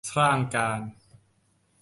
[0.15, 0.81] สร้างการ